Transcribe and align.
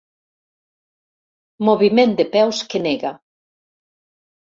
Moviment 1.71 2.17
de 2.23 2.27
peus 2.39 2.65
que 2.75 2.85
nega. 2.89 3.15